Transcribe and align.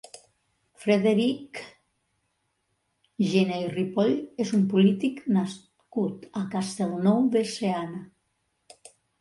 Frederic 0.85 1.59
Gené 3.33 3.59
i 3.65 3.69
Ripoll 3.75 4.15
és 4.47 4.55
un 4.61 4.65
polític 4.73 5.23
nascut 5.39 6.27
a 6.43 6.47
Castellnou 6.57 7.25
de 7.37 7.45
Seana. 7.55 8.03